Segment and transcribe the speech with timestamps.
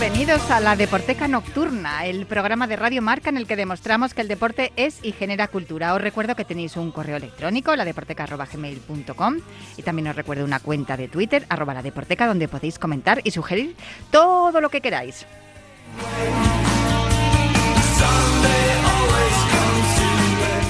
[0.00, 4.22] Bienvenidos a la Deporteca Nocturna, el programa de Radio Marca en el que demostramos que
[4.22, 5.92] el deporte es y genera cultura.
[5.92, 9.36] Os recuerdo que tenéis un correo electrónico, ladeporteca.gmail.com
[9.76, 13.30] y también os recuerdo una cuenta de Twitter, arroba la deporteca, donde podéis comentar y
[13.30, 13.76] sugerir
[14.10, 15.26] todo lo que queráis.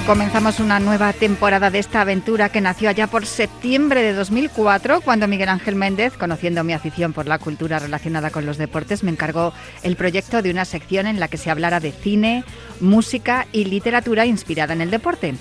[0.06, 5.28] Comenzamos una nueva temporada de esta aventura que nació allá por septiembre de 2004, cuando
[5.28, 9.52] Miguel Ángel Méndez, conociendo mi afición por la cultura relacionada con los deportes, me encargó
[9.82, 12.44] el proyecto de una sección en la que se hablara de cine,
[12.80, 15.34] música y literatura inspirada en el deporte.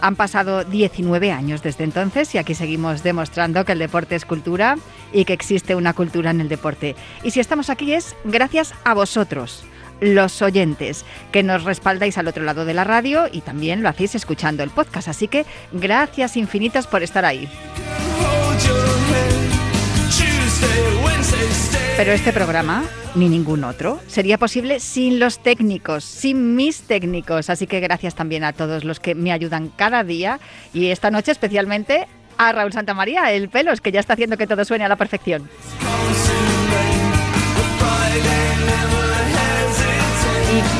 [0.00, 4.76] Han pasado 19 años desde entonces y aquí seguimos demostrando que el deporte es cultura
[5.12, 6.96] y que existe una cultura en el deporte.
[7.24, 9.64] Y si estamos aquí es gracias a vosotros
[10.00, 14.14] los oyentes, que nos respaldáis al otro lado de la radio y también lo hacéis
[14.14, 15.08] escuchando el podcast.
[15.08, 17.48] Así que gracias infinitas por estar ahí.
[21.96, 22.82] Pero este programa,
[23.14, 27.50] ni ningún otro, sería posible sin los técnicos, sin mis técnicos.
[27.50, 30.40] Así que gracias también a todos los que me ayudan cada día
[30.72, 34.64] y esta noche especialmente a Raúl Santamaría, el pelos, que ya está haciendo que todo
[34.64, 35.48] suene a la perfección.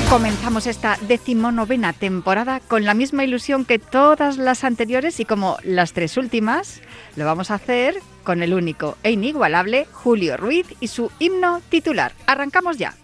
[0.09, 5.93] Comenzamos esta decimonovena temporada con la misma ilusión que todas las anteriores y como las
[5.93, 6.81] tres últimas,
[7.17, 12.13] lo vamos a hacer con el único e inigualable Julio Ruiz y su himno titular.
[12.27, 12.95] Arrancamos ya.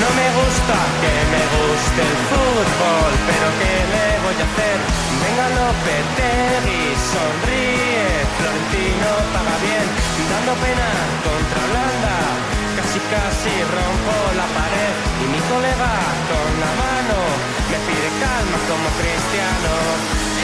[0.00, 4.93] No me gusta que me guste el fútbol, pero ¿qué le voy a hacer?
[5.34, 8.06] Venga Lopetegui, sonríe,
[8.38, 9.86] Florentino paga bien,
[10.30, 10.88] dando pena
[11.26, 12.14] contra Holanda.
[12.78, 15.90] Casi casi rompo la pared y mi colega
[16.30, 17.18] con la mano
[17.66, 19.74] me pide calma como cristiano.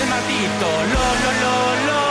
[0.03, 1.55] El maldito lo lo lo
[1.87, 2.03] lo.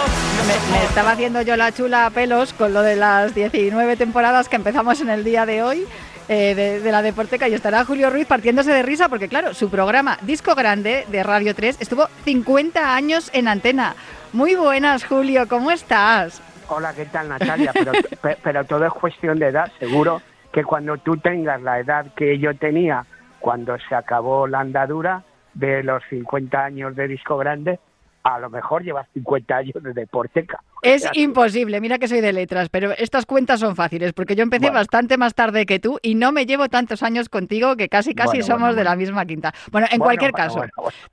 [0.47, 4.47] me, me, estaba haciendo yo la chula a pelos con lo de las 19 temporadas
[4.47, 5.85] que empezamos en el día de hoy
[6.29, 10.19] eh, de, la Deporteca y estará Julio Ruiz partiéndose de risa porque, claro, su programa
[10.21, 13.95] Disco Grande de Radio 3 estuvo 50 años en antena.
[14.31, 16.39] Muy buenas, Julio, ¿cómo estás?
[16.67, 17.71] Hola, ¿qué tal, Natalia?
[17.73, 17.91] Pero,
[18.43, 19.71] pero todo es cuestión de edad.
[19.79, 20.21] Seguro
[20.53, 23.07] que cuando tú tengas la edad que yo tenía
[23.39, 25.23] cuando se acabó la andadura
[25.55, 27.79] de los 50 años de Disco Grande,
[28.23, 30.61] a lo mejor llevas 50 años de deporteca.
[30.81, 34.69] Es imposible, mira que soy de letras, pero estas cuentas son fáciles porque yo empecé
[34.69, 38.41] bastante más tarde que tú y no me llevo tantos años contigo que casi casi
[38.41, 39.53] somos de la misma quinta.
[39.71, 40.63] Bueno, en cualquier caso,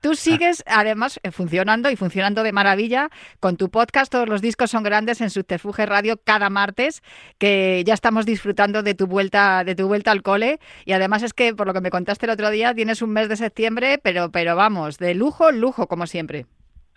[0.00, 3.10] tú sigues además eh, funcionando y funcionando de maravilla
[3.40, 7.02] con tu podcast, todos los discos son grandes en Subterfuge Radio cada martes,
[7.38, 10.60] que ya estamos disfrutando de tu vuelta de tu vuelta al cole.
[10.84, 13.28] Y además es que por lo que me contaste el otro día tienes un mes
[13.28, 16.46] de septiembre, pero pero vamos, de lujo, lujo como siempre.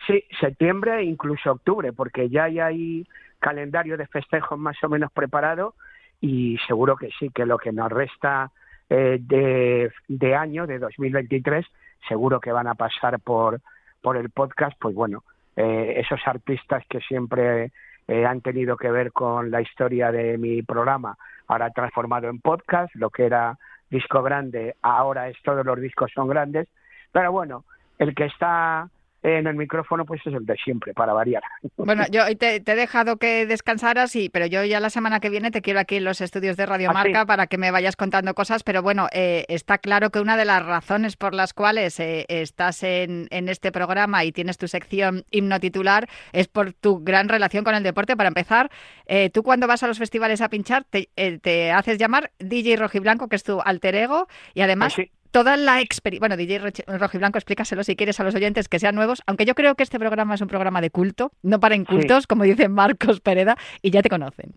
[0.08, 3.06] Sí, septiembre e incluso octubre, porque ya hay
[3.40, 5.76] calendario de festejos más o menos preparado
[6.22, 8.52] y seguro que sí, que lo que nos resta
[8.90, 11.66] eh, de, de año, de 2023,
[12.08, 13.62] seguro que van a pasar por,
[14.02, 15.24] por el podcast, pues bueno,
[15.56, 17.72] eh, esos artistas que siempre
[18.08, 21.18] eh, han tenido que ver con la historia de mi programa,
[21.48, 23.58] ahora transformado en podcast, lo que era
[23.90, 26.68] disco grande, ahora es todos los discos son grandes,
[27.12, 27.66] pero bueno,
[27.98, 28.90] el que está
[29.22, 31.44] en el micrófono pues es el de siempre, para variar.
[31.78, 35.50] Bueno, yo te, he dejado que descansaras, y, pero yo ya la semana que viene
[35.50, 38.36] te quiero aquí en los estudios de Radio ah, Marca para que me vayas contando
[38.36, 42.26] cosas, pero bueno, eh, está claro que una de las razones por las cuales eh,
[42.28, 47.28] estás en, en, este programa y tienes tu sección himno titular es por tu gran
[47.28, 48.16] relación con el deporte.
[48.16, 48.70] Para empezar,
[49.08, 51.10] eh, tú cuando vas a los festivales a pinchar te,
[51.42, 54.96] te haces llamar DJ Rojiblanco, que es tu alter ego, y además...
[55.00, 56.22] Ah, toda la experiencia.
[56.22, 59.76] Bueno, DJ Rojiblanco, explícaselo si quieres a los oyentes que sean nuevos, aunque yo creo
[59.76, 63.56] que este programa es un programa de culto, no para incultos, como dice Marcos Pereda,
[63.82, 64.54] y ya te conocen.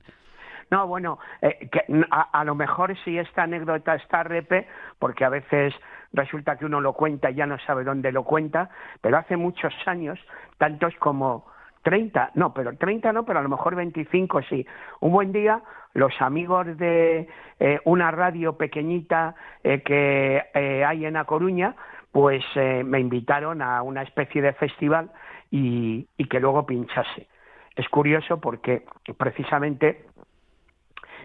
[0.71, 4.67] No, bueno, eh, que a, lo mejor si esta anécdota está repe,
[4.99, 5.75] porque a veces
[6.15, 8.71] resulta que uno lo cuenta y ya no sabe dónde lo cuenta,
[9.03, 10.19] pero hace muchos años,
[10.57, 11.47] tantos como
[11.83, 14.67] 30, no, pero 30 no, pero a lo mejor 25 sí.
[15.01, 15.63] Un buen día
[15.95, 17.29] los amigos de
[17.61, 21.75] eh, una radio pequeñita eh, que eh, hay en A Coruña,
[22.11, 25.11] pues me invitaron a una especie de festival
[25.51, 27.27] y, y que luego pinchase.
[27.75, 28.85] Es curioso porque
[29.17, 30.05] precisamente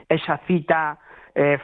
[0.08, 0.98] esa cita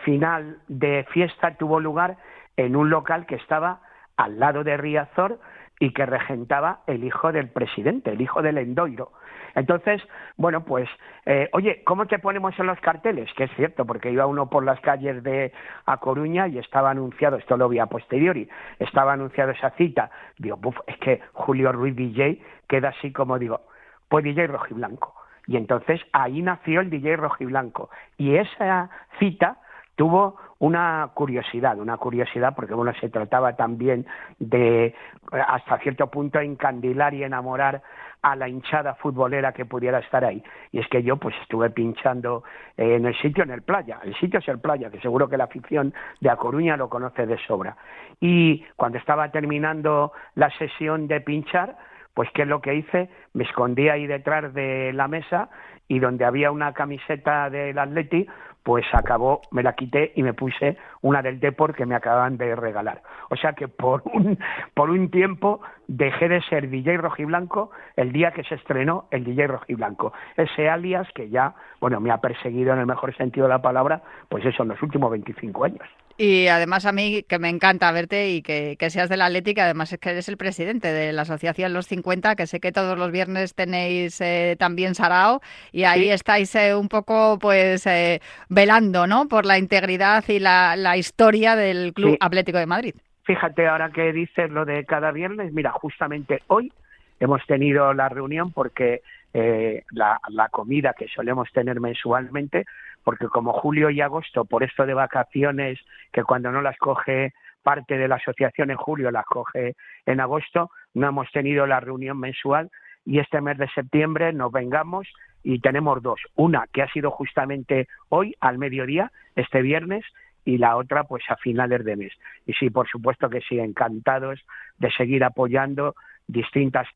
[0.03, 2.17] final de fiesta tuvo lugar
[2.57, 3.79] en un local que estaba
[4.17, 5.39] al lado de Riazor
[5.79, 9.11] y que regentaba el hijo del presidente, el hijo del Endoiro.
[9.55, 10.01] Entonces,
[10.35, 10.89] bueno, pues,
[11.25, 13.31] eh, oye, ¿cómo te ponemos en los carteles?
[13.35, 15.51] Que es cierto, porque iba uno por las calles de
[15.85, 18.49] A Coruña y estaba anunciado, esto lo vi a posteriori,
[18.79, 20.09] estaba anunciado esa cita.
[20.37, 23.61] Digo, buf, es que Julio Ruiz DJ queda así como digo,
[24.09, 25.13] pues DJ rojiblanco.
[25.45, 27.89] Y entonces ahí nació el DJ rojiblanco.
[28.17, 28.89] Y esa
[29.19, 29.57] cita
[29.95, 34.05] tuvo una curiosidad, una curiosidad porque bueno, se trataba también
[34.39, 34.95] de
[35.29, 37.81] hasta cierto punto encandilar y enamorar
[38.21, 40.41] a la hinchada futbolera que pudiera estar ahí.
[40.71, 42.45] Y es que yo pues estuve pinchando
[42.77, 43.99] en el sitio, en el playa.
[44.05, 47.25] El sitio es el playa, que seguro que la afición de A Coruña lo conoce
[47.25, 47.75] de sobra.
[48.21, 51.75] Y cuando estaba terminando la sesión de pinchar,
[52.13, 53.09] pues ¿qué es lo que hice?
[53.33, 55.49] Me escondí ahí detrás de la mesa
[55.89, 58.25] y donde había una camiseta del Atleti,
[58.63, 62.55] pues acabó, me la quité y me puse una del Deport que me acaban de
[62.55, 63.01] regalar.
[63.29, 64.39] O sea que por un,
[64.73, 69.47] por un tiempo dejé de ser DJ rojiblanco el día que se estrenó el DJ
[69.47, 70.13] rojiblanco.
[70.37, 74.01] Ese alias que ya, bueno, me ha perseguido en el mejor sentido de la palabra,
[74.29, 75.87] pues eso, en los últimos 25 años.
[76.17, 79.99] Y además a mí que me encanta verte y que, seas del Atlético, además es
[79.99, 83.55] que eres el presidente de la Asociación Los 50, que sé que todos los viernes
[83.55, 89.27] tenéis eh, también Sarao y ahí estáis eh, un poco pues eh, velando ¿no?
[89.27, 92.95] por la integridad y la, historia del Club Atlético de Madrid.
[93.23, 96.71] Fíjate ahora que dices lo de cada viernes, mira, justamente hoy
[97.19, 99.01] hemos tenido la reunión porque
[99.33, 102.65] la, la comida que solemos tener mensualmente
[103.03, 105.79] porque como julio y agosto, por esto de vacaciones,
[106.11, 110.71] que cuando no las coge parte de la asociación en julio, las coge en agosto,
[110.93, 112.69] no hemos tenido la reunión mensual
[113.05, 115.07] y este mes de septiembre nos vengamos
[115.43, 116.21] y tenemos dos.
[116.35, 120.05] Una que ha sido justamente hoy al mediodía, este viernes,
[120.45, 122.13] y la otra pues a finales de mes.
[122.45, 124.41] Y sí, por supuesto que sí, encantados
[124.77, 125.95] de seguir apoyando
[126.27, 126.87] distintas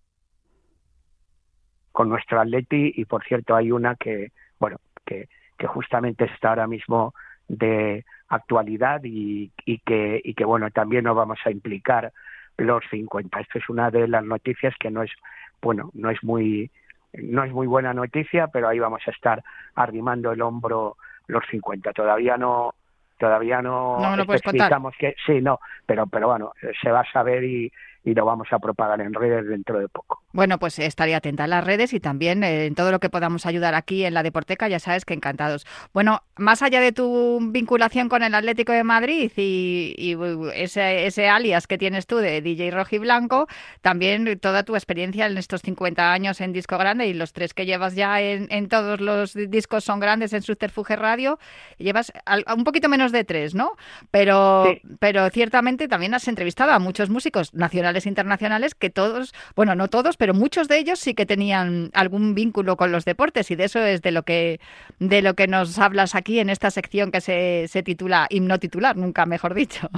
[1.91, 6.67] con nuestro Atleti y por cierto hay una que, bueno, que que justamente está ahora
[6.67, 7.13] mismo
[7.47, 12.11] de actualidad y, y, que, y que, bueno, también nos vamos a implicar
[12.57, 13.39] los 50.
[13.39, 15.11] Esto es una de las noticias que no es,
[15.61, 16.69] bueno, no es muy,
[17.13, 19.43] no es muy buena noticia, pero ahí vamos a estar
[19.75, 21.93] arrimando el hombro los 50.
[21.93, 22.73] Todavía no,
[23.17, 27.71] todavía no, no especificamos que sí, no, pero, pero bueno, se va a saber y,
[28.03, 30.23] y lo vamos a propagar en redes dentro de poco.
[30.37, 33.47] Bueno, pues estaría atenta a las redes y también eh, en todo lo que podamos
[33.47, 35.65] ayudar aquí en la Deporteca, ya sabes que encantados.
[35.95, 40.15] Bueno, más allá de tu vinculación con el Atlético de Madrid y,
[40.53, 42.69] ese, alias que tienes tú de DJ
[42.99, 43.47] Blanco,
[43.81, 47.65] también toda tu experiencia en estos 50 años en Disco Grande y los tres que
[47.65, 51.39] llevas ya en, todos los discos son grandes en Subterfuge Radio,
[51.79, 52.13] llevas
[52.55, 53.71] un poquito menos de tres, ¿no?
[54.11, 54.67] Pero,
[54.99, 60.15] pero ciertamente también has entrevistado a muchos músicos nacionales internacionales que todos, bueno, no todos,
[60.15, 63.79] pero muchos de ellos sí que tenían algún vínculo con los deportes y de eso
[63.79, 64.59] es de lo que
[64.99, 68.95] de lo que nos hablas aquí en esta sección que se, se titula himno titular,
[68.95, 69.89] nunca mejor dicho.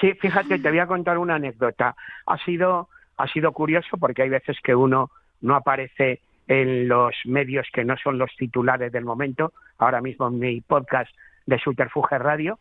[0.00, 1.94] Sí, fíjate, te voy a contar una anécdota.
[2.26, 5.10] Ha sido ha sido curioso porque hay veces que uno
[5.40, 9.52] no aparece en los medios que no son los titulares del momento.
[9.78, 11.14] Ahora mismo en mi podcast
[11.46, 12.58] de Subterfuge Radio,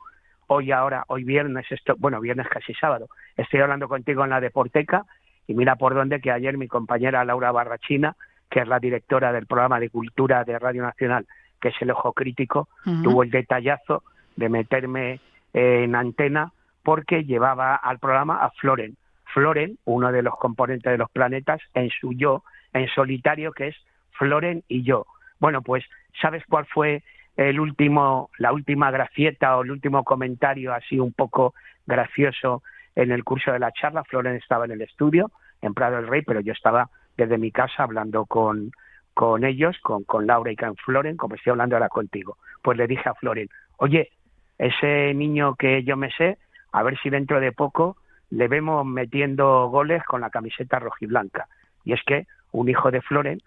[0.48, 5.06] hoy ahora, hoy viernes, esto, bueno, viernes casi sábado, estoy hablando contigo en la Deporteca
[5.48, 8.16] y mira por dónde que ayer mi compañera Laura Barrachina,
[8.50, 11.26] que es la directora del programa de cultura de Radio Nacional,
[11.60, 12.68] que es el ojo crítico,
[13.04, 14.04] tuvo el detallazo
[14.36, 15.20] de meterme
[15.54, 16.52] en antena
[16.84, 18.98] porque llevaba al programa a Floren.
[19.34, 23.76] Floren, uno de los componentes de los planetas, en su yo, en solitario, que es
[24.12, 25.06] Floren y yo.
[25.40, 25.84] Bueno, pues,
[26.22, 27.04] ¿sabes cuál fue
[27.38, 31.56] el último, la última gracieta o el último comentario así un poco
[31.88, 32.62] gracioso
[32.96, 34.04] en el curso de la charla.
[34.04, 35.32] Floren estaba en el estudio,
[35.62, 38.72] en Prado del Rey, pero yo estaba desde mi casa hablando con,
[39.14, 42.38] con ellos, con, con Laura y con Floren, como estoy hablando ahora contigo.
[42.62, 44.12] Pues le dije a Floren, oye,
[44.58, 46.38] ese niño que yo me sé,
[46.72, 47.98] a ver si dentro de poco
[48.30, 51.48] le vemos metiendo goles con la camiseta rojiblanca.
[51.84, 53.40] Y es que un hijo de Floren,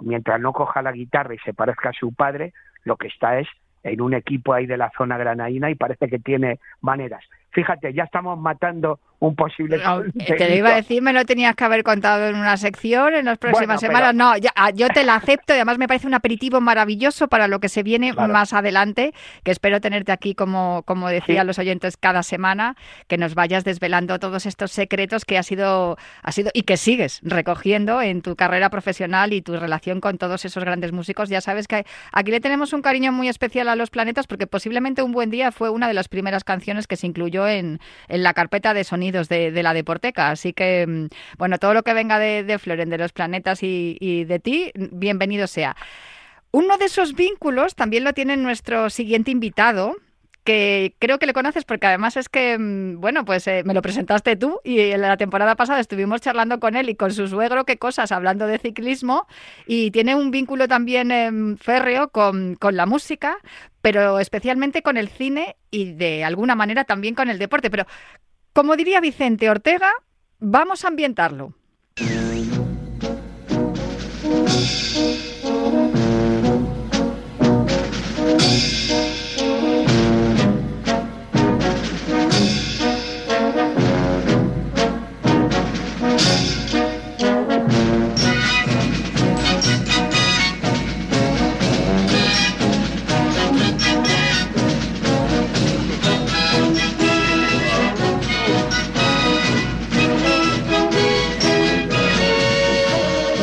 [0.00, 2.52] mientras no coja la guitarra y se parezca a su padre,
[2.84, 3.48] lo que está es
[3.82, 7.24] en un equipo ahí de la zona granaína y parece que tiene maneras.
[7.52, 9.76] Fíjate, ya estamos matando un posible...
[9.76, 13.14] Eh, te lo iba a decir, me lo tenías que haber contado en una sección
[13.14, 14.14] en las próximas semanas.
[14.16, 17.60] No, ah, yo te la acepto y además me parece un aperitivo maravilloso para lo
[17.60, 19.14] que se viene más adelante,
[19.44, 22.74] que espero tenerte aquí, como, como decía los oyentes, cada semana,
[23.06, 27.20] que nos vayas desvelando todos estos secretos que ha sido, ha sido y que sigues
[27.22, 31.28] recogiendo en tu carrera profesional y tu relación con todos esos grandes músicos.
[31.28, 35.04] Ya sabes que aquí le tenemos un cariño muy especial a los planetas porque posiblemente
[35.04, 38.34] Un Buen Día fue una de las primeras canciones que se incluyó en, en la
[38.34, 40.30] carpeta de sonido de, la Deporteca.
[40.30, 44.24] Así que, mm, bueno, todo lo que venga de, de Floren, de los planetas y,
[44.24, 45.76] de ti, bienvenido sea.
[46.50, 49.96] Uno de esos vínculos también lo tiene nuestro siguiente invitado,
[50.44, 53.82] que creo que le conoces porque además es que, mm, bueno, pues eh, me lo
[53.82, 57.64] presentaste tú y en la temporada pasada estuvimos charlando con él y con su suegro,
[57.64, 59.26] qué cosas, hablando de ciclismo
[59.66, 63.38] y tiene un vínculo también em, férreo con, con, la música,
[63.80, 67.70] pero especialmente con el cine y de alguna manera también con el deporte.
[67.70, 67.86] Pero
[68.52, 69.90] como diría Vicente Ortega,
[70.38, 71.54] vamos a ambientarlo.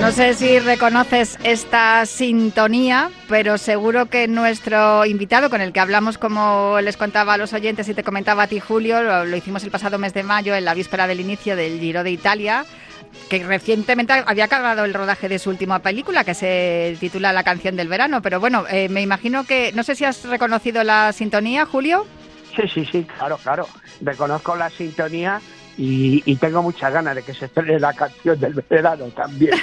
[0.09, 6.17] No sé si reconoces esta sintonía, pero seguro que nuestro invitado, con el que hablamos,
[6.17, 9.69] como les contaba a los oyentes y te comentaba a ti, Julio, lo, hicimos el
[9.69, 12.65] pasado mes de mayo, en la víspera del inicio del Giro de Italia,
[13.29, 17.75] que recientemente había acabado el rodaje de su última película, que se titula La canción
[17.75, 18.23] del verano.
[18.23, 22.07] Pero bueno, eh, me imagino que, no sé si has reconocido la sintonía, Julio.
[22.55, 23.67] Sí, sí, sí, claro, claro.
[24.01, 25.39] Reconozco la sintonía
[25.81, 29.53] y, tengo muchas ganas de que se estrene la canción del verano también.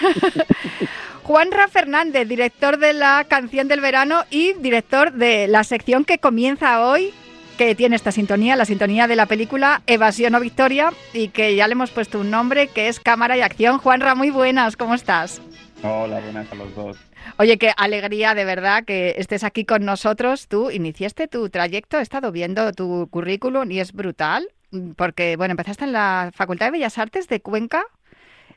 [1.22, 6.86] Juanra Fernández, director de la canción del verano y director de la sección que comienza
[6.86, 7.12] hoy,
[7.58, 11.68] que tiene esta sintonía, la sintonía de la película Evasión o Victoria, y que ya
[11.68, 13.76] le hemos puesto un nombre que es Cámara y Acción.
[13.76, 15.42] Juanra, muy buenas, ¿cómo estás?
[15.82, 16.96] Hola, buenas a los dos.
[17.36, 20.48] Oye, qué alegría de verdad que estés aquí con nosotros.
[20.48, 24.48] Tú iniciaste tu trayecto, he estado viendo tu currículum y es brutal.
[24.70, 27.84] Mm, porque, bueno, empezaste en la Facultad de Bellas Artes de Cuenca,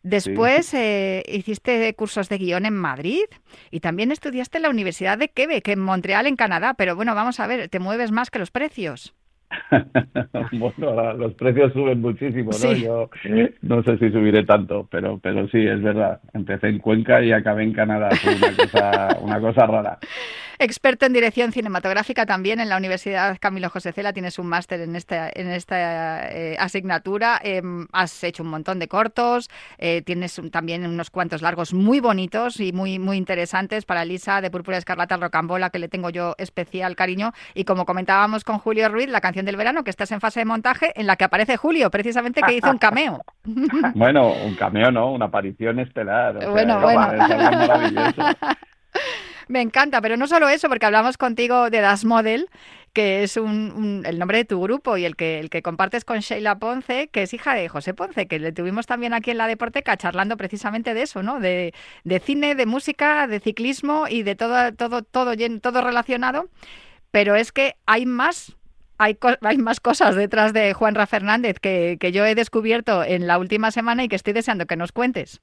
[0.04, 3.26] después eh, hiciste cursos de guion en Madrid
[3.70, 6.74] y también estudiaste en la Universidad de Quebec, en Montreal, en Canadá.
[6.76, 9.14] Pero bueno, vamos a ver, te mueves más que los precios.
[10.52, 12.74] bueno, los precios suben muchísimo, ¿no?
[12.74, 13.10] Yo
[13.64, 16.22] no sé si subiré tanto, pero, pero sí, es verdad.
[16.34, 18.10] Empecé en Cuenca y acabé en Canadá.
[18.26, 20.00] una cosa, una cosa rara.
[20.62, 24.94] Experto en dirección cinematográfica también en la Universidad Camilo José Cela, tienes un máster en
[24.98, 30.86] esta, en esta eh, asignatura, em, has hecho un montón de cortos, eh, tienes también
[30.86, 35.70] unos cuantos largos muy bonitos y muy, muy interesantes para Lisa de Púrpura Escarlata Rocambola,
[35.70, 39.56] que le tengo yo especial cariño, y como comentábamos con Julio Ruiz, la canción del
[39.56, 42.70] verano, que estás en fase de montaje, en la que aparece Julio, precisamente que hizo
[42.70, 43.24] un cameo.
[43.96, 46.50] bueno, un cameo no, una aparición estelar.
[46.50, 47.08] bueno, bueno.
[49.50, 52.52] Me encanta, pero no solo eso, porque hablamos contigo de Das Model,
[52.94, 56.20] que es un, el nombre de tu grupo y el que, el que compartes con
[56.20, 59.48] Sheila Ponce, que es hija de José Ponce, que le tuvimos también aquí en la
[59.48, 61.40] Deporteca charlando precisamente de eso, ¿no?
[61.40, 61.74] De,
[62.24, 66.48] cine, de música, de ciclismo y de todo, todo, todo, todo relacionado.
[67.10, 68.56] Pero es que hay más
[69.00, 73.40] hay, hay, más cosas detrás de Juanra Fernández que, que, yo he descubierto en la
[73.40, 75.42] última semana y que estoy deseando que nos cuentes.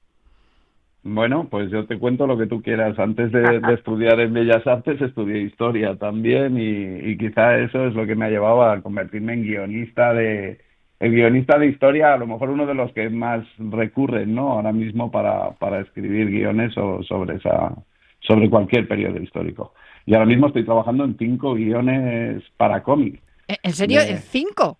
[1.09, 2.99] Bueno, pues yo te cuento lo que tú quieras.
[2.99, 8.15] Antes de, estudiar en Bellas Artes estudié historia también y, quizá eso es lo que
[8.15, 10.59] me ha llevado a convertirme en guionista de
[10.99, 14.49] el guionista de historia, a lo mejor uno de los que más recurren, ¿no?
[14.53, 17.73] Ahora mismo para, para escribir guiones o sobre esa
[18.19, 19.73] sobre cualquier periodo histórico.
[20.05, 23.21] Y ahora mismo estoy trabajando en cinco guiones para cómic.
[23.47, 24.01] ¿En serio?
[24.01, 24.79] ¿En cinco?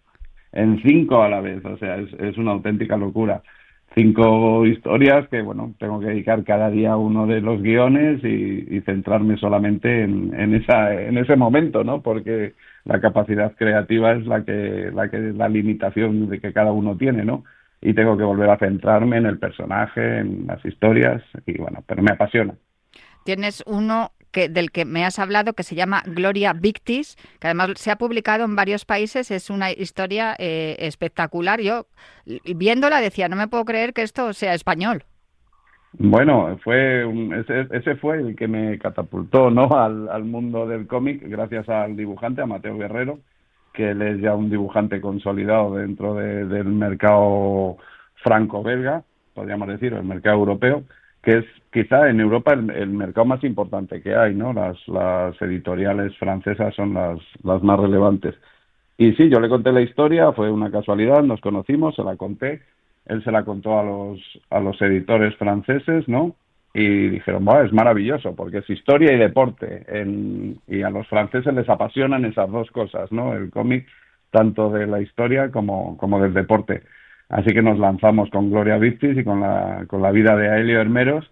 [0.51, 3.41] En cinco a la vez, o sea, es, es una auténtica locura
[3.97, 8.79] cinco historias que, bueno, tengo que dedicar cada día a uno de los guiones y,
[8.81, 12.01] centrarme solamente en, en, esa, en ese momento, ¿no?
[12.01, 12.53] Porque
[12.85, 17.25] la capacidad creativa es la que, la que, la limitación de que cada uno tiene,
[17.25, 17.43] ¿no?
[17.81, 22.03] Y tengo que volver a centrarme en el personaje, en las historias, y bueno, pero
[22.03, 22.53] me apasiona.
[23.25, 27.89] Tienes uno del que me has hablado, que se llama Gloria Victis, que además se
[27.89, 29.31] ha publicado en varios países.
[29.31, 31.59] Es una historia eh, espectacular.
[31.61, 31.87] Yo,
[32.55, 35.03] viéndola, decía, no me puedo creer que esto sea español.
[35.93, 37.05] Bueno, fue
[37.71, 39.67] ese, fue el que me catapultó ¿no?
[39.71, 43.19] al, al mundo del cómic, gracias al dibujante, a Mateo Guerrero,
[43.73, 47.77] que él es ya un dibujante consolidado dentro del mercado
[48.23, 49.03] franco-belga,
[49.33, 50.83] podríamos decir, el mercado europeo,
[51.27, 54.53] que es quizá en Europa el, mercado más importante que hay, ¿no?
[54.53, 54.77] Las,
[55.41, 58.33] editoriales francesas son las, más relevantes.
[58.97, 62.61] Y sí, yo le conté la historia, fue una casualidad, nos conocimos, se la conté,
[63.07, 66.33] él se la contó a los, a los editores franceses, ¿no?
[66.73, 69.85] Y dijeron, es maravilloso, porque es historia y deporte,
[70.65, 73.33] y a los franceses les apasionan esas dos cosas, ¿no?
[73.33, 73.85] El cómic,
[74.31, 76.83] tanto de la historia como, como del deporte.
[77.29, 80.79] Así que nos lanzamos con Gloria Victis y con la, con la vida de Aelio
[80.79, 81.29] Hermeros,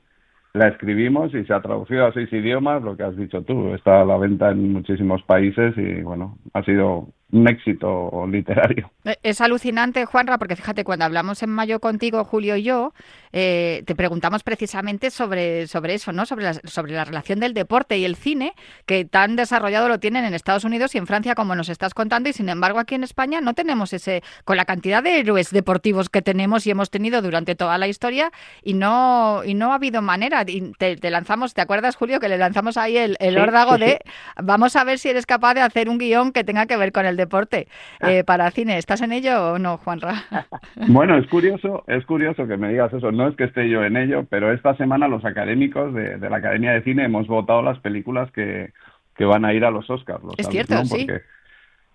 [0.56, 4.02] la escribimos y se ha traducido a seis idiomas, lo que has dicho tú, está
[4.02, 8.90] a la venta en muchísimos países y bueno, ha sido un éxito literario.
[9.04, 12.94] Eh, es alucinante, Juanra, porque fíjate, cuando hablamos en mayo contigo, Julio y yo,
[13.38, 16.26] eh, te preguntamos precisamente sobre, sobre eso, ¿no?
[16.26, 18.54] Sobre la, sobre la relación del deporte y el cine,
[18.86, 22.30] que tan desarrollado lo tienen en Estados Unidos y en Francia, como nos estás contando,
[22.30, 26.08] y sin embargo aquí en España no tenemos ese, con la cantidad de héroes deportivos
[26.08, 28.32] que tenemos y hemos tenido durante toda la historia,
[28.64, 30.46] y no, y no ha habido manera.
[30.48, 34.00] Y te, lanzamos, ¿te acuerdas, Julio, que le lanzamos ahí el, el órdago de
[34.42, 37.06] vamos a ver si eres capaz de hacer un guion que tenga que ver con
[37.06, 37.68] el deporte
[38.00, 38.14] ah.
[38.14, 38.78] eh, para cine.
[38.78, 40.24] ¿Estás en ello o no, Juanra?
[40.88, 43.12] Bueno, es curioso, es curioso que me digas eso.
[43.12, 46.74] No es que esté yo en ello, pero esta semana los académicos de, la Academia
[46.74, 48.72] de Cine hemos votado las películas que,
[49.16, 50.24] que van a ir a los Oscars.
[50.38, 51.08] es cierto, sí.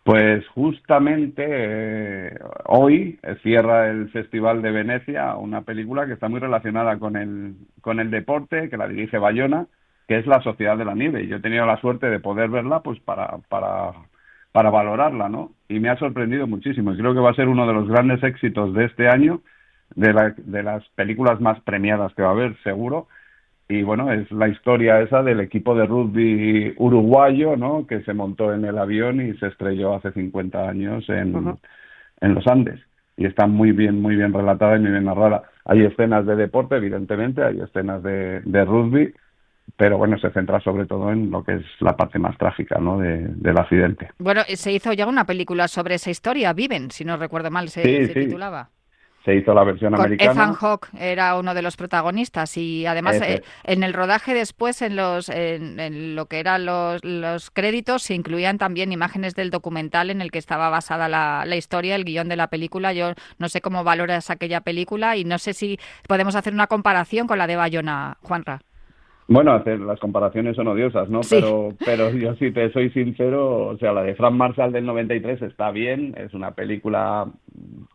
[0.02, 6.99] Pues justamente eh, hoy cierra el Festival de Venecia una película que está muy relacionada
[6.99, 9.66] con el, con el deporte, que la dirige Bayona,
[10.08, 11.22] que es La Sociedad de la Nieve.
[11.22, 13.92] Y yo he tenido la suerte de poder verla pues para, para
[14.52, 15.52] para valorarla, ¿no?
[15.68, 18.22] Y me ha sorprendido muchísimo y creo que va a ser uno de los grandes
[18.22, 19.42] éxitos de este año,
[19.94, 23.09] de, la, de las películas más premiadas que va a haber, seguro.
[23.68, 27.87] Y bueno, es la historia esa del equipo de rugby uruguayo, ¿no?
[27.87, 31.56] Que se montó en el avión y se estrelló hace 50 años en,
[32.20, 32.80] en los Andes.
[33.16, 35.44] Y está muy bien, muy bien relatada y muy bien narrada.
[35.64, 39.14] Hay escenas de deporte, evidentemente, hay escenas de, de rugby,
[39.76, 42.99] pero bueno, se centra sobre todo en lo que es la parte más trágica ¿no?
[42.99, 44.11] del accidente.
[44.18, 48.09] Bueno, se hizo ya una película sobre esa historia, Viven, si no recuerdo mal, se,
[48.09, 48.70] titulaba.
[49.25, 50.33] Se hizo la versión americana.
[50.33, 54.97] Ethan Hawke era uno de los protagonistas y además eh, en el rodaje después, en
[54.97, 60.23] los en, lo que eran los, los, créditos, se incluían también imágenes del documental en
[60.23, 62.95] el que estaba basada la, la historia, el guion de la película.
[62.95, 65.78] Yo no sé cómo valoras aquella película y no sé si
[66.09, 68.63] podemos hacer una comparación con la de Bayona, Juanra.
[69.30, 71.21] Bueno, hacer, las comparaciones son odiosas, ¿no?
[71.30, 75.40] Pero, pero yo si te soy sincero, o sea, la de Frank Marshall del 93
[75.43, 77.28] está bien, es una película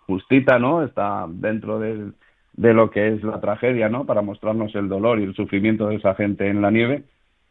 [0.08, 0.82] justita, ¿no?
[0.82, 2.12] Está dentro de,
[2.54, 4.06] de lo que es la tragedia, ¿no?
[4.06, 7.04] Para mostrarnos el dolor y el sufrimiento de esa gente en la nieve.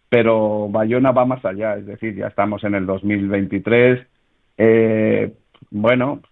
[0.09, 4.01] Pero Bayona va más allá, es decir, ya estamos en el 2023.
[4.57, 5.31] Eh,
[5.71, 6.23] bueno,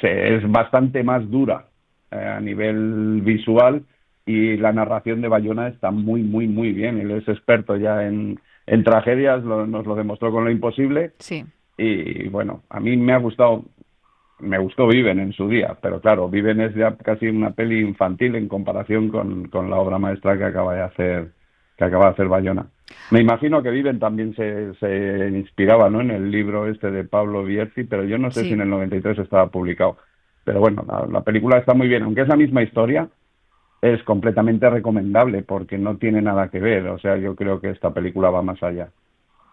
[0.00, 1.66] se, es bastante más dura
[2.10, 3.84] eh, a nivel visual
[4.26, 6.98] y la narración de Bayona está muy, muy, muy bien.
[6.98, 11.12] Él es experto ya en, en tragedias, nos lo demostró con lo imposible.
[11.18, 11.44] Sí.
[11.76, 13.64] Y bueno, a mí me ha gustado,
[14.38, 18.36] me gustó Viven en su día, pero claro, Viven es ya casi una peli infantil
[18.36, 21.32] en comparación con, con la obra maestra que acaba de hacer
[21.76, 22.66] que acaba de hacer Bayona.
[23.10, 26.02] Me imagino que Viven también se, se inspiraba ¿no?
[26.02, 29.18] en el libro este de Pablo Bierzi, pero yo no sé si en el 93
[29.18, 29.96] estaba publicado.
[30.44, 33.08] Pero bueno, la película está muy bien, aunque es la misma historia,
[33.82, 36.86] es completamente recomendable porque no tiene nada que ver.
[36.86, 38.88] O sea, yo creo que esta película va más allá.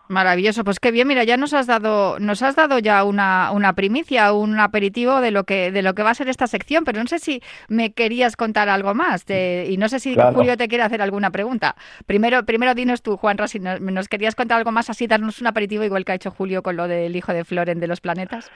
[0.07, 3.73] Maravilloso, pues qué bien, mira, ya nos has dado, nos has dado ya una, una
[3.73, 6.99] primicia, un aperitivo de lo que, de lo que va a ser esta sección, pero
[6.99, 10.83] no sé si me querías contar algo más, y no sé si Julio te quiere
[10.83, 11.75] hacer alguna pregunta.
[12.07, 15.47] Primero, primero dinos tú, Juan si nos, nos, querías contar algo más, así darnos un
[15.47, 18.49] aperitivo igual que ha hecho Julio con lo del hijo de Floren de los planetas.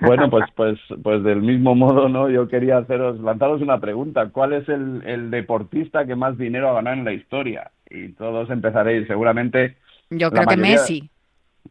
[0.00, 2.28] Bueno, pues, pues, pues del mismo modo, ¿no?
[2.28, 4.28] Yo quería haceros, lanzaros una pregunta.
[4.30, 7.70] ¿Cuál es el, el deportista que más dinero ha ganado en la historia?
[7.88, 9.76] Y todos empezaréis, seguramente.
[10.10, 11.08] Yo creo que Messi.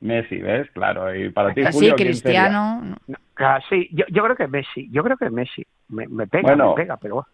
[0.01, 0.69] Messi, ¿ves?
[0.71, 1.13] Claro.
[1.15, 2.97] Y para ti, Julio, sí, Cristiano.
[3.37, 4.89] Ah, sí, yo, yo creo que Messi.
[4.91, 5.65] Yo creo que Messi.
[5.89, 7.25] Me, me pega, me pega, pero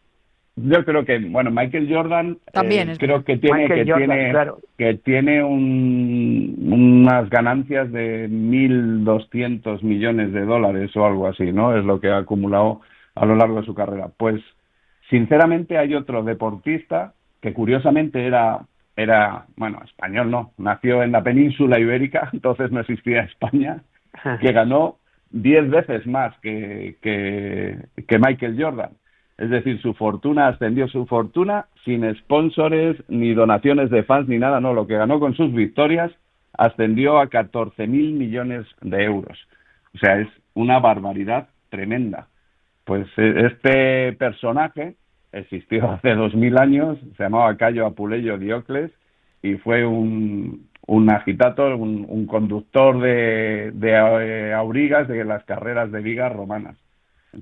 [0.56, 4.34] yo creo que, bueno, Michael Jordan También eh, creo que tiene, que, tiene
[4.78, 11.78] que tiene unas ganancias de 1.200 millones de dólares o algo así, ¿no?
[11.78, 12.82] Es lo que ha acumulado
[13.16, 14.10] a lo largo de su carrera.
[14.18, 14.42] Pues,
[15.10, 18.66] sinceramente, hay otro deportista que curiosamente era,
[18.98, 23.84] era bueno, español no, nació en la península ibérica, entonces no existía España,
[24.42, 24.98] que ganó
[25.32, 28.92] 10 veces más que, que, que Michael Jordan
[29.42, 34.60] es decir, su fortuna ascendió su fortuna sin sponsores, ni donaciones de fans, ni nada,
[34.60, 34.72] no.
[34.76, 36.12] Lo que ganó con sus victorias
[36.56, 39.40] ascendió a 14.000 millones de euros.
[39.96, 42.28] O sea, es una barbaridad tremenda.
[42.86, 44.94] Pues eh, este personaje
[45.32, 48.92] existió hace dos mil años, se llamaba Cayo Apuleyo Diocles
[49.42, 56.02] y fue un, un agitator, un, conductor de, de eh, aurigas de las carreras de
[56.02, 56.78] vigas romanas.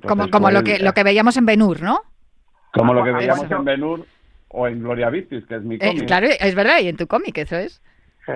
[0.08, 2.02] Como como lo, que, lo que veíamos en Benur, ¿no?
[2.74, 4.06] Como lo que veíamos en Benur
[4.50, 6.06] o en Gloria Victis, que es mi cómic.
[6.06, 7.82] claro, es verdad, y en tu cómic, eso es.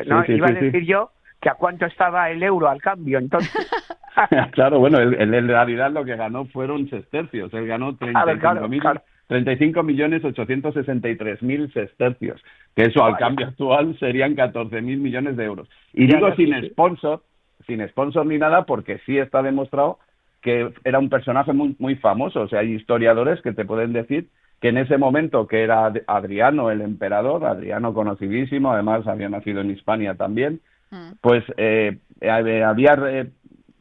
[0.06, 1.12] no, iba a decir yo
[1.42, 3.52] que a cuánto estaba el euro al cambio, entonces.
[4.52, 8.82] claro, bueno, él, en realidad lo que ganó fueron sestercios, él ganó 35 mil...
[9.28, 12.44] 35 millones 863 mil sestercios,
[12.76, 15.70] que eso al cambio actual serían 14 mil millones de euros.
[15.94, 17.24] Y digo sin sponsor,
[17.66, 20.00] sin sponsor ni nada, porque sí está demostrado
[20.44, 22.42] que era un personaje muy, muy famoso.
[22.42, 24.28] O sea, hay historiadores que te pueden decir
[24.62, 29.72] que en ese momento que era Adriano el emperador, Adriano conocidísimo, además había nacido en
[29.72, 31.14] Hispania también, mm.
[31.22, 33.30] pues eh, había eh,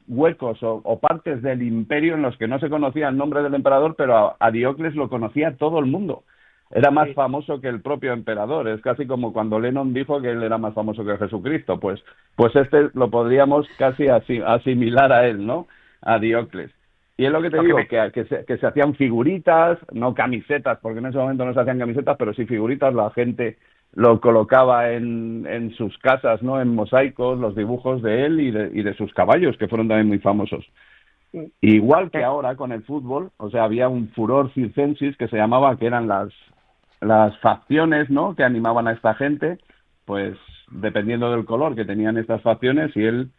[0.08, 3.94] huecos o, partes del imperio en los que no se conocía el nombre del emperador,
[3.96, 6.24] pero a, Diocles lo conocía todo el mundo.
[6.70, 8.66] Era más famoso que el propio emperador.
[8.66, 11.78] Es casi como cuando Lennon dijo que él era más famoso que Jesucristo.
[11.78, 12.02] Pues,
[12.34, 15.66] pues este lo podríamos casi asimilar a él, ¿no?
[16.02, 16.70] A Diocles.
[17.16, 20.78] Y es lo que te digo, que, que, se, que se hacían figuritas, no camisetas,
[20.80, 22.94] porque en ese momento no se hacían camisetas, pero sí figuritas.
[22.94, 23.58] La gente
[23.92, 26.60] lo colocaba en, en sus casas, ¿no?
[26.60, 30.08] En mosaicos, los dibujos de él y de, y de sus caballos, que fueron también
[30.08, 30.64] muy famosos.
[31.60, 35.78] Igual que ahora con el fútbol, o sea, había un furor circensis que se llamaba,
[35.78, 36.28] que eran las,
[37.00, 38.34] las facciones, ¿no?
[38.34, 39.58] Que animaban a esta gente,
[40.06, 40.36] pues
[40.70, 43.30] dependiendo del color que tenían estas facciones, y él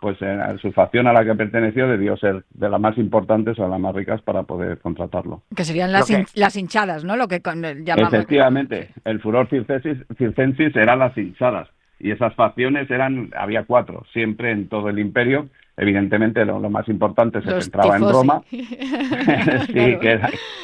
[0.00, 3.64] pues en su facción a la que perteneció debió ser de las más importantes o
[3.64, 5.42] de las más ricas para poder contratarlo.
[5.54, 7.16] Que serían las, las hinchadas, ¿no?
[7.16, 8.12] Lo que con, llamamos...
[8.12, 14.68] Efectivamente, el furor circensis, eran las hinchadas y esas facciones eran, había cuatro, siempre en
[14.68, 15.48] todo el imperio.
[15.76, 18.66] Evidentemente lo, más importante se centraba en Roma, sí,
[19.72, 20.20] que,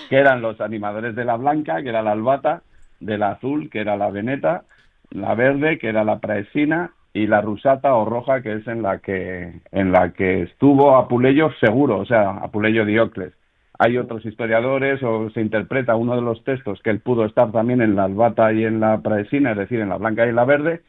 [0.08, 2.62] que eran los animadores de la blanca, que era la albata,
[3.00, 4.64] de la azul, que era la veneta,
[5.10, 8.98] la verde, que era la praesina, y la rusata o roja que es en la
[8.98, 13.32] que en la que estuvo Apuleyo seguro, o sea, Apuleyo Diocles.
[13.78, 17.80] Hay otros historiadores o se interpreta uno de los textos que él pudo estar también
[17.80, 20.82] en la albata y en la praesina, es decir, en la blanca y la verde,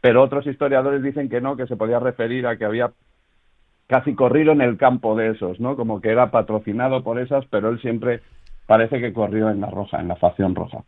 [0.00, 2.92] pero otros historiadores dicen que no, que se podía referir a que había
[3.86, 5.76] casi corrido en el campo de esos, ¿no?
[5.76, 8.22] Como que era patrocinado por esas, pero él siempre
[8.66, 10.84] parece que corrió en la roja, en la facción roja.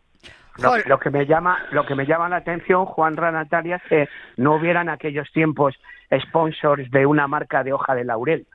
[0.87, 4.57] Lo, que me llama, lo que me llama la atención, Juan Natalia, es que no
[4.57, 5.75] hubieran aquellos tiempos
[6.29, 8.47] sponsors de una marca de hoja de laurel.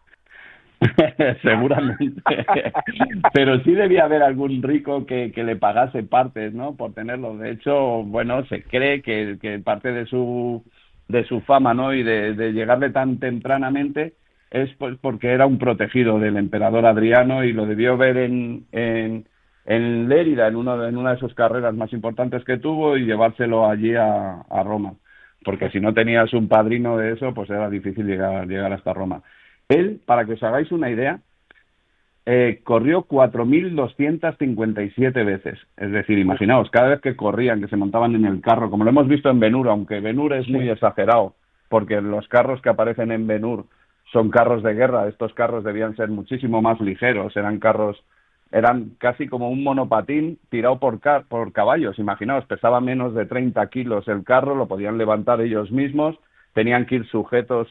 [1.41, 2.21] Seguramente.
[3.33, 6.75] Pero sí debía haber algún rico que, que, le pagase partes, ¿no?
[6.75, 7.37] Por tenerlo.
[7.37, 10.63] De hecho, bueno, se cree que, que parte de su,
[11.07, 11.93] de su fama, ¿no?
[11.93, 14.13] Y de, de llegarle tan tempranamente
[14.51, 19.25] es pues porque era un protegido del emperador Adriano y lo debió ver en, en
[19.65, 23.69] en Lérida, en una, en una de sus carreras más importantes que tuvo, y llevárselo
[23.69, 24.93] allí a, a Roma.
[25.43, 29.21] Porque si no tenías un padrino de eso, pues era difícil llegar, llegar hasta Roma.
[29.69, 31.19] Él, para que os hagáis una idea,
[32.25, 35.59] eh, corrió 4.257 veces.
[35.75, 38.91] Es decir, imaginaos, cada vez que corrían, que se montaban en el carro, como lo
[38.91, 41.35] hemos visto en Benur, aunque Benur es muy exagerado,
[41.69, 43.65] porque los carros que aparecen en Benur
[44.11, 48.03] son carros de guerra, estos carros debían ser muchísimo más ligeros, eran carros
[48.53, 51.97] eran casi como un monopatín tirado por, por caballos.
[51.97, 56.15] Imaginaos, pesaba menos de 30 kilos el carro, lo podían levantar ellos mismos,
[56.53, 57.67] tenían que ir sujetos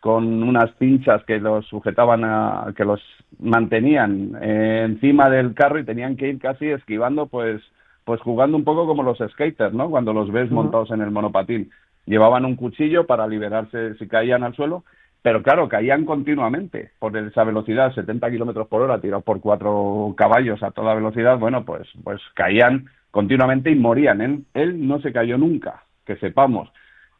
[0.00, 3.00] con unas pinchas que los sujetaban a, que los
[3.38, 7.62] mantenían eh, encima del carro y tenían que ir casi esquivando pues
[8.04, 9.88] pues jugando un poco como los skaters, ¿no?
[9.88, 11.70] Cuando los ves montados en el monopatín.
[12.06, 14.84] Llevaban un cuchillo para liberarse si caían al suelo
[15.22, 20.62] pero claro, caían continuamente por esa velocidad, 70 kilómetros por hora, tirados por cuatro caballos
[20.62, 24.20] a toda velocidad, bueno, pues, pues caían continuamente y morían.
[24.20, 26.70] Él, él no se cayó nunca, que sepamos.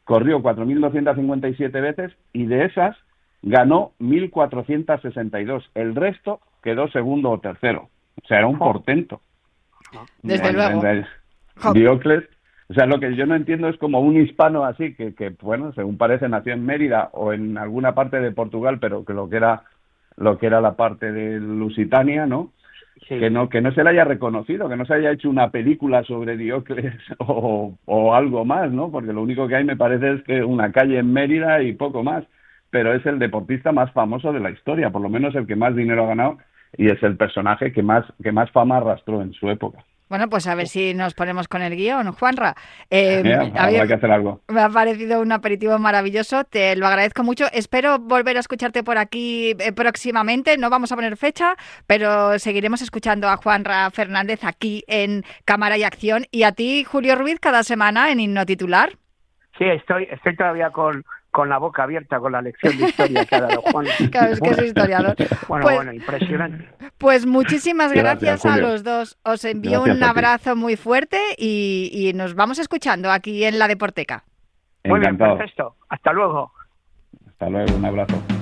[0.03, 2.97] Corrió 4.257 veces y de esas
[3.43, 5.63] ganó 1.462.
[5.75, 7.89] El resto quedó segundo o tercero.
[8.23, 9.21] O sea, era un portento.
[10.23, 10.81] Desde luego.
[11.73, 12.23] Diocles
[12.71, 15.73] o sea, lo que yo no entiendo es como un hispano así, que, que, bueno,
[15.73, 19.35] según parece nació en Mérida o en alguna parte de Portugal, pero que lo que
[19.35, 19.63] era
[20.15, 22.53] lo que era la parte de Lusitania, ¿no?
[23.09, 26.03] Que no que no se le haya reconocido, que no se haya hecho una película
[26.03, 28.89] sobre Diocles o, o algo más, ¿no?
[28.89, 32.03] Porque lo único que hay me parece es que una calle en Mérida y poco
[32.03, 32.23] más,
[32.69, 35.75] pero es el deportista más famoso de la historia, por lo menos el que más
[35.75, 36.37] dinero ha ganado
[36.77, 39.83] y es el personaje que más que más fama arrastró en su época.
[40.11, 42.53] Bueno, pues a ver si nos ponemos con el guion, Juanra.
[42.89, 43.23] Eh,
[43.55, 44.41] habrá que hacer algo.
[44.49, 47.45] me ha parecido un aperitivo maravilloso, te lo agradezco mucho.
[47.53, 50.57] Espero volver a escucharte por aquí eh, próximamente.
[50.57, 51.55] No vamos a poner fecha,
[51.87, 57.15] pero seguiremos escuchando a Juanra Fernández aquí en Cámara y Acción y a ti, Julio
[57.15, 58.89] Ruiz, cada semana en Himno Titular.
[59.57, 63.35] Sí, estoy, estoy todavía con, con la boca abierta con la lección de historia que
[63.35, 63.85] ha dado Juan.
[64.11, 65.15] Claro, es que es historiador.
[65.47, 66.69] Bueno, Pues- bueno, impresionante.
[66.97, 69.17] Pues muchísimas gracias, Gracias, a los dos.
[69.23, 73.67] Os envío Gracias un abrazo muy fuerte y, y nos vamos escuchando aquí en la
[73.67, 74.23] Deporteca.
[74.83, 75.75] Muy bien, perfecto.
[75.89, 76.51] Hasta luego.
[77.27, 78.40] Hasta luego, un abrazo.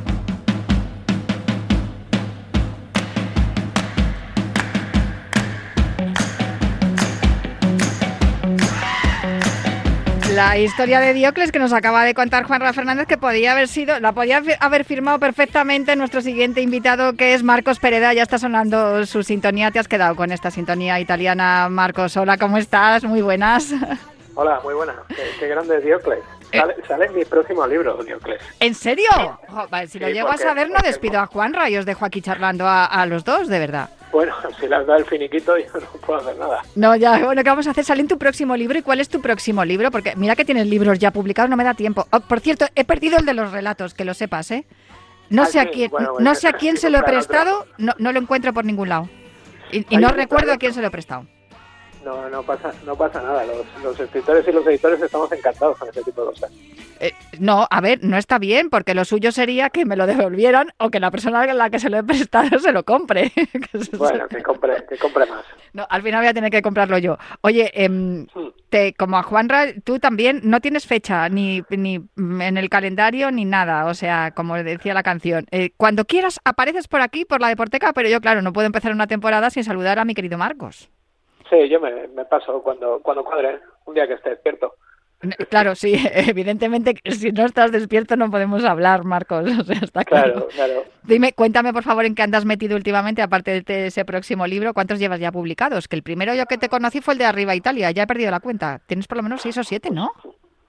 [10.39, 13.67] La historia de Diocles que nos acaba de contar Juan Rafael Fernández que podía haber
[13.67, 18.13] sido, la podía haber firmado perfectamente nuestro siguiente invitado que es Marcos Pereda.
[18.13, 19.69] Ya está sonando su sintonía.
[19.71, 22.15] Te has quedado con esta sintonía italiana, Marcos.
[22.15, 23.03] Hola, ¿cómo estás?
[23.03, 23.73] Muy buenas.
[24.35, 24.93] Hola, muy buena.
[25.09, 26.19] Qué, qué grande es Diocles.
[26.53, 28.41] Sale, sale en mi próximo libro, Diocles.
[28.61, 29.09] ¿En serio?
[29.69, 31.85] Vale, si lo Sí, llego a porque- saber, no porque- despido a Juanra y os
[31.85, 33.89] dejo aquí charlando a, a los dos, de verdad.
[34.11, 36.61] Bueno, si le has dado el finiquito, yo no puedo hacer nada.
[36.75, 37.83] No, ya, bueno, ¿qué vamos a hacer?
[37.85, 38.77] Sale en tu próximo libro.
[38.77, 39.91] ¿Y cuál es tu próximo libro?
[39.91, 42.07] Porque mira que tienes libros ya publicados, no me da tiempo.
[42.11, 44.65] Oh, por cierto, he perdido el de los relatos, que lo sepas, ¿eh?
[45.29, 47.93] No Ah, sé a quién, bueno, no sé a quién se lo he prestado, no,
[47.99, 49.09] no lo encuentro por ningún lado.
[49.71, 51.27] Y, no recuerdo a quién se lo he prestado.
[52.03, 53.43] No, no pasa, no pasa nada.
[53.45, 56.51] Los, los escritores y los editores estamos encantados con ese tipo de cosas.
[56.99, 60.69] Eh, no, a ver, no está bien, porque lo suyo sería que me lo devolvieran
[60.77, 63.31] o que la persona a la que se lo he prestado se lo compre.
[63.97, 65.43] Bueno, que compre, que compre más.
[65.73, 67.17] No, al final voy a tener que comprarlo yo.
[67.41, 68.27] Oye, em,
[68.69, 73.31] te, como a Juanra, tú también no tienes fecha ni, ni mm, en el calendario
[73.31, 73.85] ni nada.
[73.85, 77.93] O sea, como decía la canción, eh, cuando quieras apareces por aquí, por la Deporteca,
[77.93, 80.89] pero yo, claro, no puedo empezar una temporada sin saludar a mi querido Marcos.
[81.49, 84.75] Sí, yo me, me paso cuando, cuando cuadre, un día que esté despierto.
[85.49, 89.45] Claro, sí, evidentemente, si no estás despierto no podemos hablar, Marcos.
[89.59, 90.47] O sea, está claro.
[90.47, 90.83] Claro, claro.
[91.03, 94.99] Dime, cuéntame por favor en qué andas metido últimamente, aparte de ese próximo libro, ¿cuántos
[94.99, 95.87] llevas ya publicados?
[95.87, 98.31] Que el primero yo que te conocí fue el de Arriba Italia, ya he perdido
[98.31, 98.79] la cuenta.
[98.87, 100.11] Tienes por lo menos seis o siete, ¿no?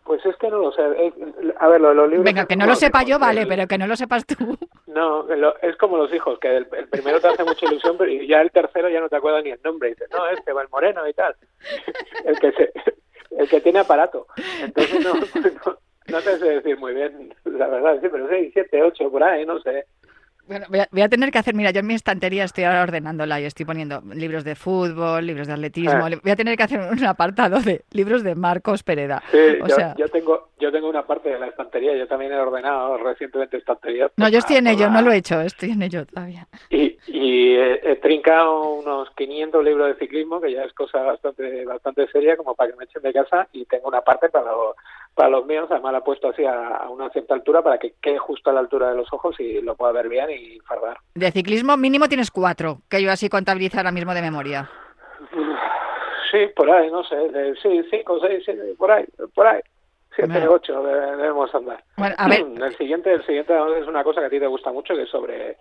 [0.03, 0.83] Pues es que no lo sé.
[0.83, 1.13] Eh,
[1.61, 2.25] A ver, lo de los libros...
[2.25, 4.27] Venga, que no lo los sepa hijos, yo, vale, el- pero que no lo sepas
[4.27, 4.59] tú.
[4.89, 8.11] No, lo- es como los hijos, que el, el primero te hace mucha ilusión, pero
[8.25, 9.91] ya el tercero ya no te acuerdas ni el nombre.
[9.91, 11.37] Y dices, no, este va el moreno y tal.
[12.25, 12.73] El que se,
[13.31, 14.27] el que tiene aparato.
[14.61, 15.15] Entonces no,
[15.67, 19.23] no, no te sé decir muy bien, la verdad, sí, pero seis, siete, ocho, por
[19.23, 19.87] ahí, no sé.
[20.51, 22.83] Bueno, voy a, voy a tener que hacer, mira, yo en mi estantería estoy ahora
[22.83, 26.07] ordenándola y estoy poniendo libros de fútbol, libros de atletismo.
[26.07, 26.11] Ah.
[26.21, 29.23] Voy a tener que hacer un apartado de libros de Marcos Pereda.
[29.31, 32.33] Sí, o yo, sea, yo tengo yo tengo una parte de la estantería, yo también
[32.33, 34.11] he ordenado recientemente estanterías.
[34.17, 36.49] no, yo estoy en ello, no lo he hecho, estoy en ello todavía.
[36.69, 41.65] Y, y he, he trincado unos 500 libros de ciclismo, que ya es cosa bastante
[41.65, 44.75] bastante seria, como para que me echen de casa, y tengo una parte para, los
[45.15, 47.95] para los míos, además la he puesto así a, a una cierta altura para que
[48.01, 50.97] quede justo a la altura de los ojos y lo pueda ver bien y fardar.
[51.15, 54.71] De ciclismo mínimo tienes cuatro, que yo así contabilizo ahora mismo de memoria.
[56.31, 59.61] Sí, por ahí, no sé, de, sí, cinco, seis, siete, por ahí, por ahí.
[60.15, 60.53] Siete, Bueno.
[60.53, 61.83] ocho de- debemos andar.
[61.97, 64.73] Bueno, a ver, El siguiente, el siguiente es una cosa que a ti te gusta
[64.73, 65.57] mucho, que es sobre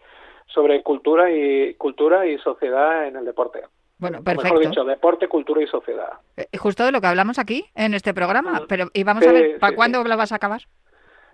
[0.48, 3.62] sobre cultura y cultura y sociedad en el deporte.
[4.00, 4.56] Bueno, perfecto.
[4.56, 6.10] Mejor dicho, deporte, cultura y sociedad.
[6.38, 9.34] Eh, Justo de lo que hablamos aquí en este programa, pero y vamos Sí, a
[9.34, 10.08] ver, ¿para sí, cuándo sí.
[10.10, 10.62] lo vas a acabar?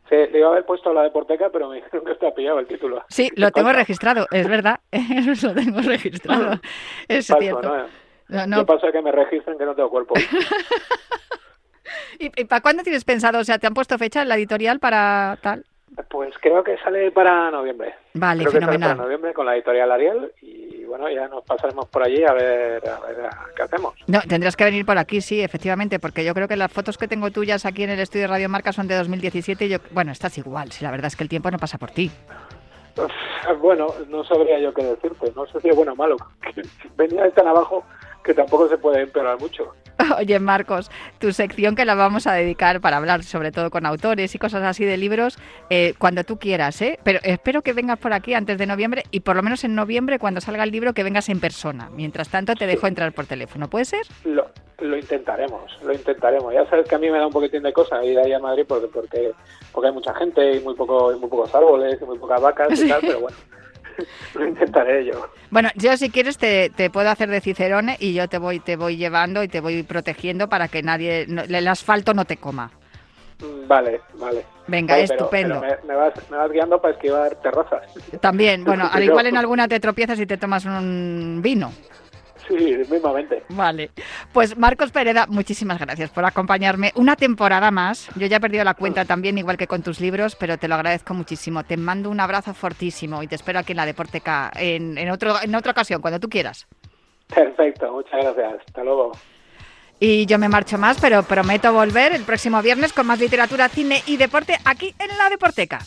[0.10, 2.68] Sí, le iba a haber puesto la deporteca, pero me dijeron que está pillado el
[2.68, 3.04] título.
[3.10, 3.80] Sí, lo tengo Falta.
[3.80, 6.60] registrado, es verdad, lo tengo registrado,
[7.08, 7.62] es Falso, cierto.
[7.78, 7.86] ¿no?
[8.28, 10.16] No, no, Yo paso a que me registren que no tengo cuerpo.
[12.20, 13.40] ¿Y, y para cuándo tienes pensado?
[13.40, 15.66] O sea, ¿te han puesto fecha en la editorial para tal?
[16.10, 17.96] Pues creo que sale para noviembre.
[18.14, 18.90] Vale, creo que sale fenomenal.
[18.98, 22.84] para noviembre con la editorial Ariel y bueno, ya nos pasaremos por allí a ver,
[22.90, 23.94] a ver a- qué hacemos.
[24.08, 27.08] No, tendrás que venir por aquí, sí, efectivamente, porque yo creo que las fotos que
[27.08, 30.12] tengo tuyas aquí en el estudio de Radio Marca son de 2017 y yo, bueno,
[30.12, 32.12] estás igual, si la verdad es que el tiempo no pasa por ti.
[33.60, 36.16] Bueno, no sabría yo qué decirte, no sé si es bueno o malo.
[36.98, 37.84] Venía de tan abajo
[38.26, 39.72] que tampoco se puede empeorar mucho.
[40.18, 44.34] Oye, Marcos, tu sección que la vamos a dedicar para hablar sobre todo con autores
[44.36, 45.38] y cosas así de libros,
[45.70, 47.00] eh, cuando tú quieras, ¿eh?
[47.04, 50.20] Pero espero que vengas por aquí antes de noviembre y por lo menos en noviembre,
[50.20, 51.90] cuando salga el libro, que vengas en persona.
[51.94, 54.02] Mientras tanto, te dejo entrar por teléfono, ¿puede ser?
[54.26, 54.48] Lo,
[54.80, 56.54] lo intentaremos, lo intentaremos.
[56.54, 58.66] Ya sabes que a mí me da un poquitín de cosa ir ahí a Madrid
[58.68, 59.32] porque porque,
[59.72, 62.82] porque hay mucha gente y muy poco y muy pocos árboles y muy pocas vacas
[62.82, 63.38] y tal, pero bueno,
[64.36, 65.28] lo intentaré yo.
[65.50, 68.76] Bueno, yo si quieres te, te puedo hacer de Cicerone y yo te voy, te
[68.76, 72.72] voy llevando y te voy protegiendo para que nadie, no- el asfalto no te coma.
[73.40, 74.46] Mm, Vale, vale.
[74.68, 75.62] Venga, Vale, pero- estupendo.
[75.62, 77.84] pero me, me vas, me vas guiando para esquivar terrazas.
[78.22, 81.72] También, bueno, al igual en alguna te tropiezas y te tomas un vino.
[82.48, 82.56] Sí,
[82.90, 83.44] mismamente.
[83.50, 83.92] Vale.
[84.32, 88.08] Pues Marcos Pereda, muchísimas gracias por acompañarme una temporada más.
[88.16, 90.76] Yo ya he perdido la cuenta también, igual que con tus libros, pero te lo
[90.76, 91.64] agradezco muchísimo.
[91.64, 95.36] Te mando un abrazo fortísimo y te espero aquí en la Deporteca en, en, otro,
[95.42, 96.68] en otra ocasión, cuando tú quieras.
[97.34, 98.62] Perfecto, muchas gracias.
[98.68, 99.14] Hasta luego.
[100.00, 104.04] Y yo me marcho más, pero prometo volver el próximo viernes con más literatura, cine
[104.06, 105.80] y deporte aquí en la Deporteca.